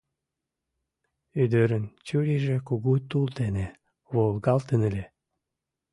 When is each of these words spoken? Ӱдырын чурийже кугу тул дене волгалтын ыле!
Ӱдырын 1.43 1.83
чурийже 2.05 2.57
кугу 2.67 2.93
тул 3.09 3.25
дене 3.39 3.65
волгалтын 4.13 4.81
ыле! 4.89 5.05